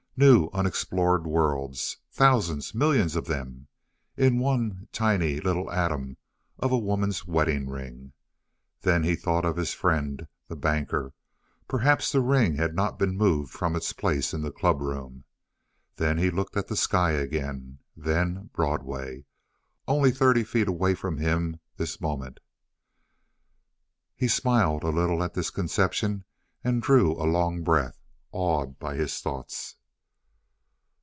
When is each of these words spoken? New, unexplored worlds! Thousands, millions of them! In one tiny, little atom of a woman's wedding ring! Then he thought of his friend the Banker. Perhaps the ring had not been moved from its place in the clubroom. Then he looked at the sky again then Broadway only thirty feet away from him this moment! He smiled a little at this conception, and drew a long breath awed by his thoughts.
New, 0.17 0.51
unexplored 0.53 1.25
worlds! 1.25 1.97
Thousands, 2.11 2.75
millions 2.75 3.15
of 3.15 3.25
them! 3.25 3.67
In 4.15 4.37
one 4.37 4.87
tiny, 4.91 5.39
little 5.39 5.71
atom 5.71 6.15
of 6.59 6.71
a 6.71 6.77
woman's 6.77 7.25
wedding 7.25 7.67
ring! 7.67 8.13
Then 8.81 9.03
he 9.03 9.15
thought 9.15 9.45
of 9.45 9.57
his 9.57 9.73
friend 9.73 10.27
the 10.47 10.55
Banker. 10.55 11.15
Perhaps 11.67 12.11
the 12.11 12.19
ring 12.21 12.53
had 12.57 12.75
not 12.75 12.99
been 12.99 13.17
moved 13.17 13.51
from 13.51 13.75
its 13.75 13.93
place 13.93 14.31
in 14.31 14.43
the 14.43 14.51
clubroom. 14.51 15.23
Then 15.95 16.19
he 16.19 16.29
looked 16.29 16.55
at 16.55 16.67
the 16.67 16.75
sky 16.77 17.13
again 17.13 17.79
then 17.97 18.51
Broadway 18.53 19.25
only 19.87 20.11
thirty 20.11 20.43
feet 20.43 20.67
away 20.67 20.93
from 20.93 21.17
him 21.17 21.59
this 21.77 21.99
moment! 21.99 22.41
He 24.15 24.27
smiled 24.27 24.83
a 24.83 24.89
little 24.89 25.23
at 25.23 25.33
this 25.33 25.49
conception, 25.49 26.25
and 26.63 26.79
drew 26.79 27.11
a 27.13 27.25
long 27.25 27.63
breath 27.63 27.97
awed 28.31 28.77
by 28.77 28.93
his 28.93 29.19
thoughts. 29.19 29.77